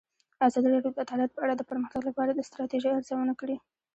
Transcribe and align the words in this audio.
ازادي 0.45 0.67
راډیو 0.75 0.95
د 0.95 0.97
عدالت 1.05 1.31
په 1.33 1.41
اړه 1.43 1.53
د 1.55 1.61
پرمختګ 1.69 2.01
لپاره 2.09 2.31
د 2.33 2.39
ستراتیژۍ 2.47 2.89
ارزونه 2.93 3.33
کړې. 3.41 3.55